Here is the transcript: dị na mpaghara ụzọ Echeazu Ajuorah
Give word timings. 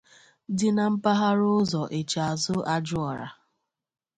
dị 0.57 0.69
na 0.75 0.83
mpaghara 0.93 1.45
ụzọ 1.59 1.81
Echeazu 1.97 2.55
Ajuorah 2.73 3.33